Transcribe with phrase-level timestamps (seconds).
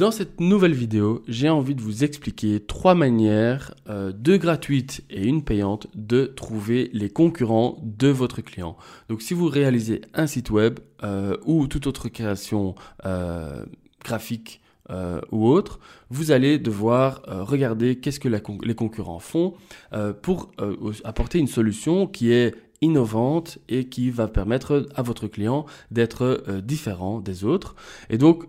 [0.00, 5.26] Dans cette nouvelle vidéo, j'ai envie de vous expliquer trois manières, euh, deux gratuites et
[5.26, 8.78] une payante, de trouver les concurrents de votre client.
[9.10, 12.74] Donc si vous réalisez un site web euh, ou toute autre création
[13.04, 13.66] euh,
[14.02, 14.62] graphique
[15.30, 15.78] ou autre,
[16.08, 19.54] vous allez devoir regarder qu'est-ce que la con- les concurrents font
[20.22, 20.50] pour
[21.04, 27.20] apporter une solution qui est innovante et qui va permettre à votre client d'être différent
[27.20, 27.76] des autres.
[28.08, 28.46] Et donc,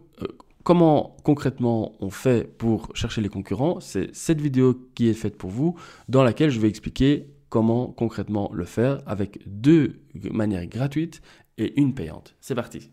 [0.64, 3.80] comment concrètement on fait pour chercher les concurrents?
[3.80, 5.76] C'est cette vidéo qui est faite pour vous,
[6.10, 11.22] dans laquelle je vais expliquer comment concrètement le faire avec deux manières gratuites
[11.58, 12.36] et une payante.
[12.40, 12.90] C'est parti.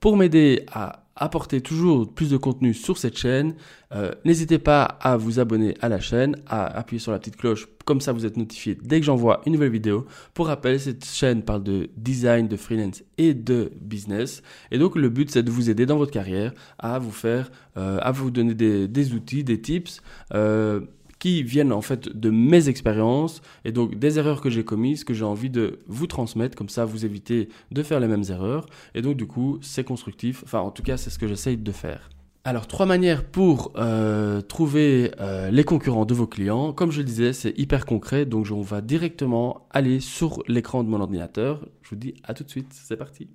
[0.00, 3.54] Pour m'aider à apporter toujours plus de contenu sur cette chaîne,
[3.92, 7.68] euh, n'hésitez pas à vous abonner à la chaîne, à appuyer sur la petite cloche,
[7.84, 10.06] comme ça vous êtes notifié dès que j'envoie une nouvelle vidéo.
[10.32, 14.42] Pour rappel, cette chaîne parle de design, de freelance et de business.
[14.70, 17.98] Et donc le but c'est de vous aider dans votre carrière à vous faire, euh,
[18.00, 20.00] à vous donner des, outils, des tips.
[20.34, 20.80] Euh,
[21.20, 25.14] qui viennent en fait de mes expériences et donc des erreurs que j'ai commises que
[25.14, 26.56] j'ai envie de vous transmettre.
[26.56, 28.66] Comme ça vous évitez de faire les mêmes erreurs.
[28.96, 30.42] Et donc du coup c'est constructif.
[30.44, 32.10] Enfin en tout cas c'est ce que j'essaye de faire.
[32.42, 36.72] Alors trois manières pour euh, trouver euh, les concurrents de vos clients.
[36.72, 38.24] Comme je le disais c'est hyper concret.
[38.24, 41.66] Donc on va directement aller sur l'écran de mon ordinateur.
[41.82, 42.72] Je vous dis à tout de suite.
[42.72, 43.28] C'est parti.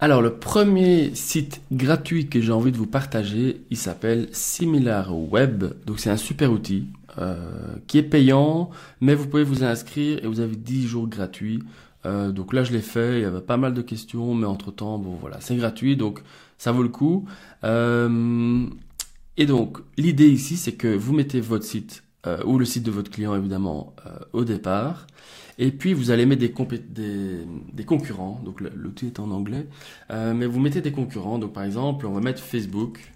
[0.00, 5.64] Alors le premier site gratuit que j'ai envie de vous partager, il s'appelle SimilarWeb.
[5.84, 6.86] Donc c'est un super outil
[7.86, 11.60] qui est payant, mais vous pouvez vous inscrire et vous avez 10 jours gratuits.
[12.06, 14.70] Euh, donc là je l'ai fait, il y avait pas mal de questions, mais entre
[14.70, 16.20] temps, bon voilà, c'est gratuit, donc
[16.56, 17.26] ça vaut le coup.
[17.64, 18.66] Euh,
[19.36, 22.90] et donc l'idée ici, c'est que vous mettez votre site euh, ou le site de
[22.90, 25.06] votre client évidemment euh, au départ.
[25.58, 29.66] Et puis vous allez mettre des, concurrents, donc l'outil est en anglais,
[30.10, 33.12] Euh, mais vous mettez des concurrents, donc par exemple on va mettre Facebook,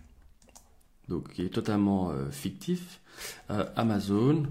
[1.08, 3.00] donc qui est totalement euh, fictif,
[3.50, 4.44] Euh, Amazon,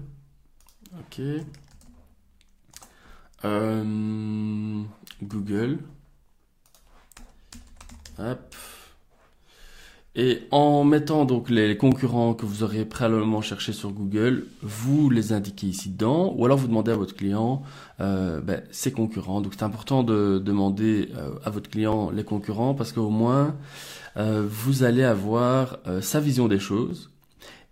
[0.98, 1.20] ok,
[3.44, 4.82] Euh,
[5.20, 5.78] Google,
[10.14, 15.32] et en mettant donc les concurrents que vous aurez préalablement cherché sur Google, vous les
[15.32, 17.62] indiquez ici dedans, ou alors vous demandez à votre client
[18.00, 19.40] euh, ben, ses concurrents.
[19.40, 21.08] Donc c'est important de demander
[21.44, 23.56] à votre client les concurrents parce qu'au moins
[24.14, 27.10] vous allez avoir sa vision des choses.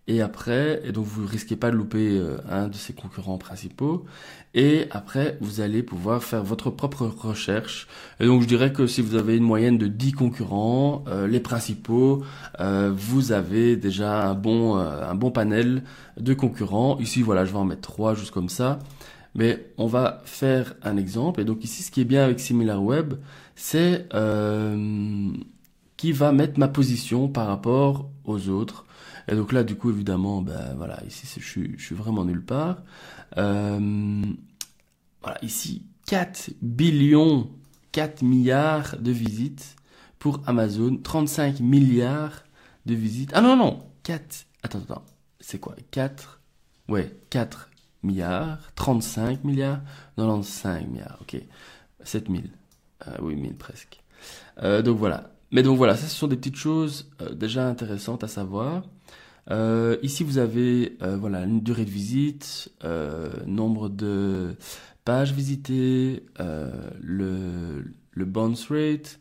[0.06, 4.06] Et après, et donc vous risquez pas de louper euh, un de ses concurrents principaux.
[4.54, 7.86] Et après, vous allez pouvoir faire votre propre recherche.
[8.18, 11.38] Et donc je dirais que si vous avez une moyenne de 10 concurrents, euh, les
[11.38, 12.24] principaux,
[12.58, 15.84] euh, vous avez déjà un bon, un bon panel
[16.16, 16.98] de concurrents.
[16.98, 18.80] Ici, voilà, je vais en mettre trois juste comme ça.
[19.36, 21.40] Mais on va faire un exemple.
[21.40, 23.14] Et donc ici, ce qui est bien avec SimilarWeb,
[23.54, 24.08] c'est
[25.96, 28.86] qui va mettre ma position par rapport aux autres.
[29.30, 32.78] Et donc là, du coup, évidemment, ben voilà, ici, je suis, vraiment nulle part.
[33.38, 34.22] Euh,
[35.22, 37.48] voilà, ici, 4 billions,
[37.92, 39.76] 4 milliards de visites
[40.18, 42.42] pour Amazon, 35 milliards
[42.86, 43.30] de visites.
[43.32, 45.04] Ah non, non, 4, attends, attends,
[45.38, 45.76] c'est quoi?
[45.92, 46.40] 4,
[46.88, 47.70] ouais, 4
[48.02, 49.80] milliards, 35 milliards,
[50.16, 51.40] 95 milliards, ok,
[52.02, 52.50] 7000,
[53.06, 54.02] euh, oui, 1000 presque.
[54.62, 55.30] Euh, donc voilà.
[55.52, 58.82] Mais donc voilà, ça ce sont des petites choses euh, déjà intéressantes à savoir.
[59.50, 64.56] Euh, ici vous avez euh, voilà une durée de visite, euh, nombre de
[65.04, 69.18] pages visitées, euh, le, le bounce rate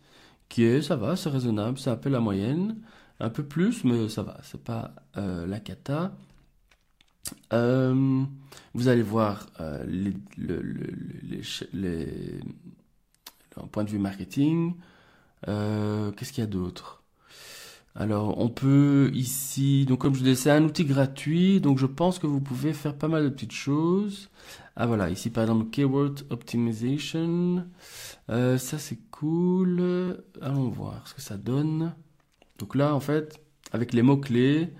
[0.49, 2.77] qui est ça va, c'est raisonnable, c'est un peu la moyenne,
[3.19, 6.13] un peu plus mais ça va, c'est pas euh, la cata.
[8.73, 10.13] Vous allez voir le,
[13.71, 14.75] point de vue marketing.
[15.45, 16.98] Qu'est-ce qu'il y a d'autre?
[17.95, 22.19] Alors, on peut ici, donc comme je disais, c'est un outil gratuit, donc je pense
[22.19, 24.29] que vous pouvez faire pas mal de petites choses.
[24.75, 27.65] Ah voilà, ici par exemple, Keyword Optimization.
[28.29, 30.23] Euh, ça c'est cool.
[30.41, 31.93] Allons voir ce que ça donne.
[32.59, 33.41] Donc là, en fait,
[33.73, 34.73] avec les mots-clés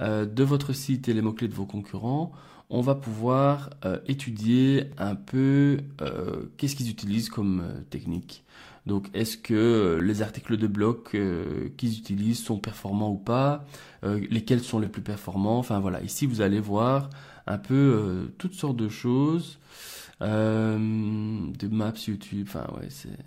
[0.00, 2.32] euh, de votre site et les mots-clés de vos concurrents,
[2.68, 8.44] on va pouvoir euh, étudier un peu euh, qu'est-ce qu'ils utilisent comme euh, technique.
[8.86, 10.98] Donc, est-ce que les articles de blog
[11.76, 13.64] qu'ils utilisent sont performants ou pas
[14.04, 15.58] Lesquels sont les plus performants?
[15.58, 17.10] Enfin voilà, ici vous allez voir
[17.48, 19.58] un peu toutes sortes de choses,
[20.20, 22.46] de maps YouTube.
[22.48, 23.18] Enfin ouais, c'est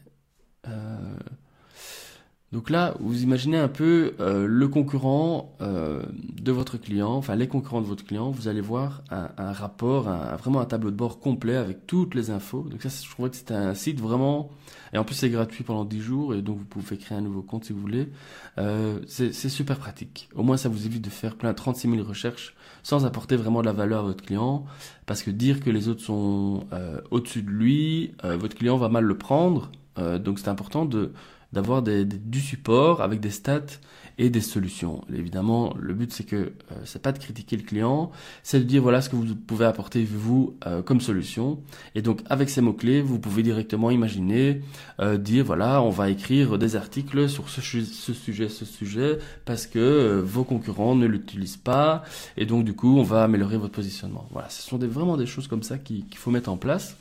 [2.52, 6.02] Donc là, vous imaginez un peu euh, le concurrent euh,
[6.42, 10.08] de votre client, enfin les concurrents de votre client, vous allez voir un, un rapport,
[10.08, 12.64] un, vraiment un tableau de bord complet avec toutes les infos.
[12.64, 14.50] Donc ça, je trouvais que c'était un site vraiment...
[14.94, 17.44] Et en plus, c'est gratuit pendant 10 jours, et donc vous pouvez créer un nouveau
[17.44, 18.10] compte si vous voulez.
[18.58, 20.30] Euh, c'est super pratique.
[20.36, 23.62] Au moins, ça vous évite de faire plein de 36 000 recherches sans apporter vraiment
[23.62, 24.66] de la valeur à votre client.
[25.06, 28.90] Parce que dire que les autres sont euh, au-dessus de lui, euh, votre client va
[28.90, 29.72] mal le prendre.
[30.20, 31.12] donc c'est important de
[31.54, 33.80] d'avoir du support avec des stats
[34.20, 35.02] et des solutions.
[35.16, 36.52] évidemment, le but c'est que euh,
[36.84, 38.12] c'est pas de critiquer le client,
[38.44, 41.62] c'est de dire voilà ce que vous pouvez apporter vous euh, comme solution.
[41.96, 44.62] Et donc avec ces mots clés, vous pouvez directement imaginer
[45.00, 49.80] euh, dire voilà on va écrire des articles sur ce, sujet, ce sujet parce que
[49.80, 52.04] euh, vos concurrents ne l'utilisent pas
[52.36, 54.28] et donc du coup on va améliorer votre positionnement.
[54.32, 56.98] Voilà, ce sont vraiment des choses comme ça qu'il faut mettre en place.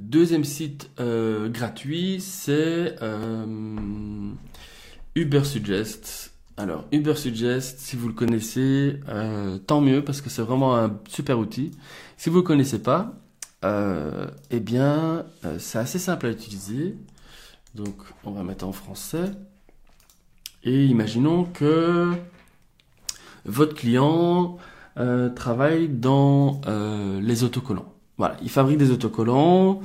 [0.00, 4.32] Deuxième site euh, gratuit, c'est euh,
[5.14, 6.32] Ubersuggest.
[6.56, 11.38] Alors, Ubersuggest, si vous le connaissez, euh, tant mieux parce que c'est vraiment un super
[11.38, 11.72] outil.
[12.16, 13.12] Si vous ne le connaissez pas,
[13.62, 15.26] eh bien,
[15.58, 16.96] c'est assez simple à utiliser.
[17.74, 19.30] Donc, on va mettre en français.
[20.64, 22.10] Et imaginons que
[23.44, 24.56] votre client
[25.36, 26.62] travaille dans
[27.20, 27.99] les autocollants.
[28.20, 29.80] Voilà, il fabrique des autocollants.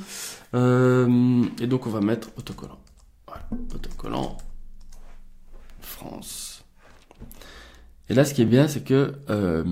[0.56, 2.78] Euh, et donc on va mettre autocollant.
[3.26, 4.36] Voilà, autocollant
[5.80, 6.66] France.
[8.10, 9.64] Et là, ce qui est bien, c'est que euh,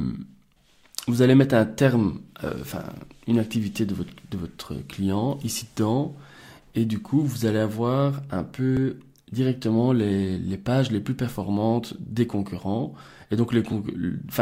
[1.09, 2.83] vous allez mettre un terme, euh, enfin
[3.27, 6.15] une activité de votre, de votre client ici dedans.
[6.73, 8.95] Et du coup, vous allez avoir un peu
[9.33, 12.93] directement les, pages les plus performantes des concurrents
[13.31, 13.63] et donc les,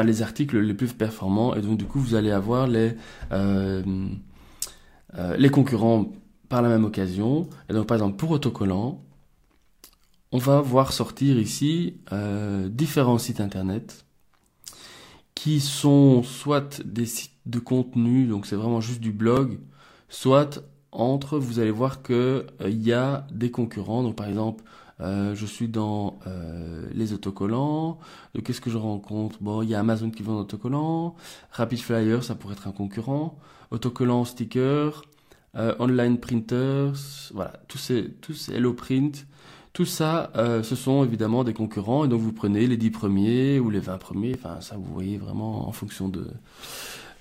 [0.04, 1.56] les articles les plus performants.
[1.56, 2.94] Et donc du coup, vous allez avoir les,
[3.32, 3.82] euh,
[5.18, 6.12] euh, les concurrents
[6.50, 7.50] par la même occasion.
[7.70, 9.02] Et donc par exemple, pour autocollant,
[10.32, 14.06] on va voir sortir ici euh, différents sites internet
[15.36, 19.60] qui sont soit des sites de contenu, donc c'est vraiment juste du blog,
[20.08, 24.04] soit entre, vous allez voir que il y a des concurrents.
[24.04, 24.64] Donc par exemple,
[25.02, 28.00] euh, je suis dans euh, les autocollants.
[28.44, 29.38] Qu'est-ce que je rencontre?
[29.42, 31.16] Bon, il y a Amazon qui vend autocollants.
[31.52, 33.38] Rapid Flyer, ça pourrait être un concurrent.
[33.72, 35.04] Autocollants, stickers,
[35.56, 36.94] euh, online printers,
[37.34, 38.62] voilà, tous ces, tous ces.
[39.74, 42.04] Tout ça, ce sont évidemment des concurrents.
[42.04, 44.34] Et donc vous prenez les 10 premiers ou les 20 premiers.
[44.36, 46.28] Enfin, ça, vous voyez vraiment en fonction de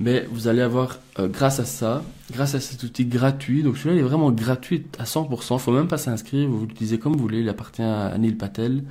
[0.00, 2.02] mais vous allez avoir, euh, grâce à ça,
[2.32, 5.72] grâce à cet outil gratuit, donc celui-là il est vraiment gratuit à 100%, il faut
[5.72, 8.84] même pas s'inscrire, vous l'utilisez comme vous voulez, il appartient à Neil Patel,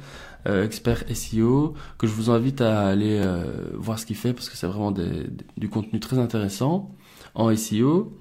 [0.47, 4.49] euh, expert SEO, que je vous invite à aller euh, voir ce qu'il fait parce
[4.49, 6.91] que c'est vraiment du contenu très intéressant
[7.33, 8.13] en SEO.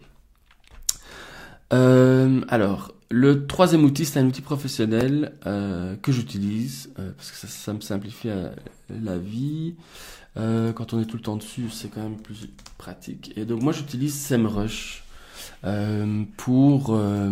[1.70, 8.28] alors, le troisième outil, c'est un outil professionnel que j'utilise parce que ça, me simplifie
[8.90, 9.74] la vie.
[10.38, 13.32] Euh, quand on est tout le temps dessus, c'est quand même plus pratique.
[13.36, 15.02] Et donc moi j'utilise SEMrush
[15.64, 16.94] euh, pour...
[16.94, 17.30] Euh,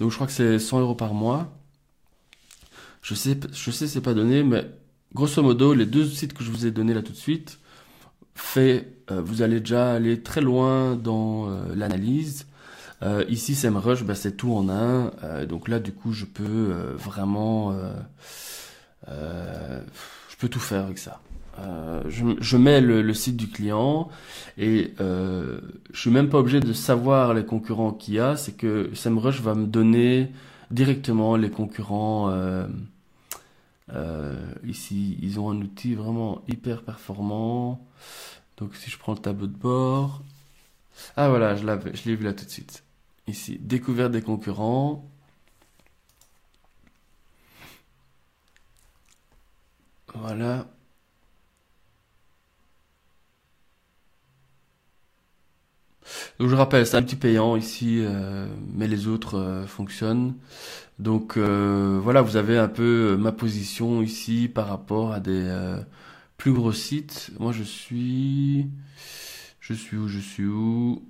[0.00, 1.50] donc je crois que c'est 100 euros par mois.
[3.00, 4.66] Je sais, je sais c'est pas donné, mais
[5.14, 7.58] grosso modo, les deux sites que je vous ai donnés là tout de suite,
[8.34, 12.46] fait, vous allez déjà aller très loin dans l'analyse.
[13.28, 15.10] ici, SEMrush, bah, c'est tout en un.
[15.46, 17.76] donc là, du coup, je peux vraiment...
[19.08, 21.20] je peux tout faire avec ça.
[21.58, 24.08] Euh, je, mets le, site du client
[24.56, 25.60] et euh,
[25.92, 28.36] je suis même pas obligé de savoir les concurrents qu'il y a.
[28.36, 30.32] C'est que SEMrush va me donner
[30.70, 32.30] directement les concurrents.
[32.30, 32.66] Euh,
[33.94, 37.86] euh, ici, ils ont un outil vraiment hyper performant.
[38.56, 40.22] Donc si je prends le tableau de bord,
[41.16, 41.62] ah voilà, je
[41.94, 42.84] je l'ai vu là tout de suite.
[43.28, 45.08] Ici, découverte des concurrents.
[50.14, 50.66] Voilà.
[56.38, 60.34] Donc je rappelle, c'est un petit payant ici, euh, mais les autres euh, fonctionnent.
[60.98, 65.50] Donc euh, voilà, vous avez un peu ma position ici par rapport à des
[66.36, 67.30] plus gros sites.
[67.38, 68.68] Moi je suis...
[69.60, 71.02] Je suis où Je suis où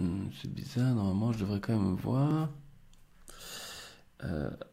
[0.00, 2.48] hmm, C'est bizarre, normalement je devrais quand même voir.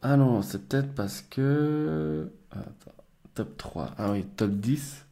[0.02, 2.30] ah non, c'est peut-être parce que...
[3.34, 3.94] top 3.
[3.98, 5.03] Ah oui, top 10.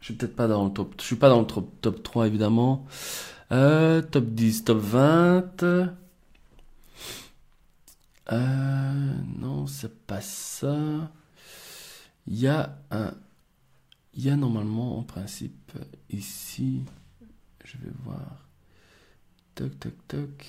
[0.00, 0.94] Je suis peut-être pas dans le top.
[1.00, 2.86] Je suis pas dans le top, top 3 évidemment.
[3.52, 5.62] Euh, top 10, top 20.
[8.30, 11.10] Euh, non, c'est pas ça.
[12.26, 13.14] Il y a un.
[14.14, 15.72] Il y a normalement en principe
[16.10, 16.82] ici.
[17.64, 18.48] Je vais voir.
[19.54, 20.46] Toc, toc, toc.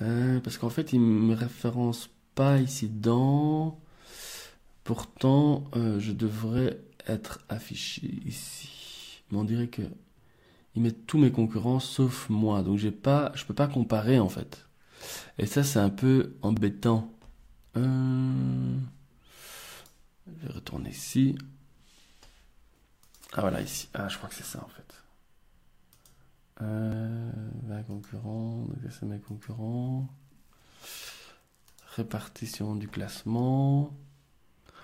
[0.00, 3.80] Euh, parce qu'en fait, il me référence pas ici dedans.
[4.88, 9.22] Pourtant, euh, je devrais être affiché ici.
[9.30, 9.82] Mais on dirait que
[10.74, 12.62] il met tous mes concurrents sauf moi.
[12.62, 14.66] Donc j'ai pas, je peux pas comparer en fait.
[15.36, 17.12] Et ça, c'est un peu embêtant.
[17.76, 18.78] Euh,
[20.26, 21.36] je vais retourner ici.
[23.34, 23.90] Ah voilà, ici.
[23.92, 25.02] Ah, je crois que c'est ça en fait.
[26.62, 27.30] Euh,
[27.64, 30.08] 20 concurrents, donc c'est mes concurrents.
[31.94, 33.94] Répartition du classement.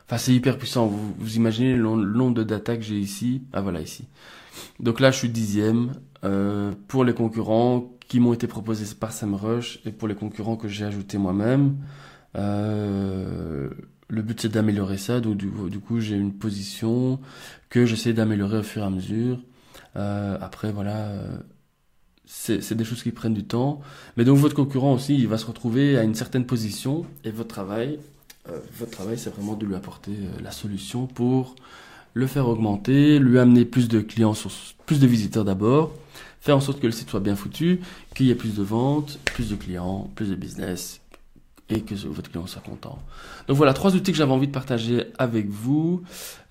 [0.06, 0.87] Enfin, c'est hyper puissant.
[0.87, 3.42] Vous, imaginez le nombre de data que j'ai ici?
[3.52, 4.06] Ah voilà, ici.
[4.80, 5.92] Donc là, je suis dixième.
[6.25, 10.68] Euh, pour les concurrents qui m'ont été proposés par SEMrush et pour les concurrents que
[10.68, 11.76] j'ai ajoutés moi-même.
[12.37, 13.70] Euh,
[14.08, 17.20] le but c'est d'améliorer ça, donc du, coup j'ai une position
[17.70, 19.40] que j'essaie d'améliorer au fur et à mesure.
[19.96, 21.38] Euh, après voilà, euh,
[22.26, 23.80] c'est des choses qui prennent du temps.
[24.16, 27.49] Mais donc votre concurrent aussi, il va se retrouver à une certaine position et votre
[27.49, 27.99] travail,
[28.78, 31.56] votre travail c'est vraiment de lui apporter euh, la solution pour
[32.12, 34.50] le faire augmenter, lui amener plus de clients, sur,
[34.86, 35.92] plus de visiteurs d'abord,
[36.40, 37.80] faire en sorte que le site soit bien foutu,
[38.14, 41.00] qu'il y ait plus de ventes, plus de clients, plus de business
[41.70, 42.98] et que votre client soit content.
[43.48, 46.02] Donc voilà, trois outils que j'avais envie de partager avec vous.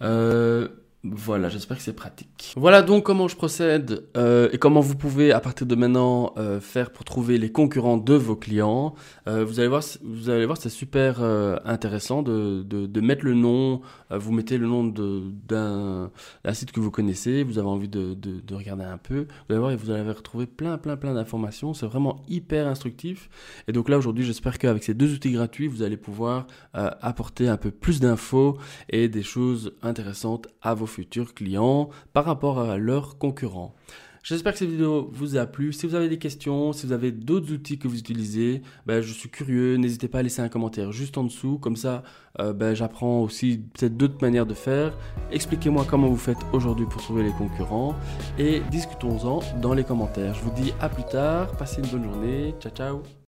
[0.01, 0.67] Euh,
[1.05, 2.53] voilà, j'espère que c'est pratique.
[2.55, 6.61] Voilà donc comment je procède euh, et comment vous pouvez à partir de maintenant euh,
[6.61, 8.95] faire pour trouver les concurrents de vos clients.
[9.27, 11.21] Euh, vous allez voir, c'est super
[11.65, 13.81] intéressant de, mettre le nom.
[14.11, 16.09] Vous mettez le nom d'un
[16.53, 17.43] site que vous connaissez.
[17.43, 19.27] Vous avez envie de, de, de, regarder un peu.
[19.47, 21.73] Vous allez voir, et vous allez retrouver plein, plein, plein d'informations.
[21.73, 23.29] C'est vraiment hyper instructif.
[23.67, 27.57] Et donc là aujourd'hui, j'espère qu'avec ces deux outils gratuits, vous allez pouvoir apporter un
[27.57, 28.57] peu plus d'infos
[28.87, 33.75] et des choses intéressantes à vos futurs clients par rapport à leurs concurrents.
[34.23, 35.73] J'espère que cette vidéo vous a plu.
[35.73, 39.11] Si vous avez des questions, si vous avez d'autres outils que vous utilisez, ben, je
[39.11, 39.75] suis curieux.
[39.75, 41.59] N'hésitez pas à laisser un commentaire juste en dessous.
[41.59, 42.03] Comme ça,
[42.39, 44.97] euh, ben, j'apprends aussi peut-être d'autres manières de faire.
[45.29, 47.95] Expliquez-moi comment vous faites aujourd'hui pour trouver les concurrents.
[48.39, 50.33] Et discutons-en dans les commentaires.
[50.33, 51.51] Je vous dis à plus tard.
[51.57, 52.55] Passez une bonne journée.
[52.61, 53.13] Ciao, ciao.